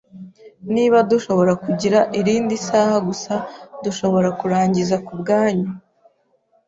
[0.75, 3.33] Niba dushobora kugira irindi saha gusa,
[3.83, 5.69] dushobora kurangiza kubwanyu.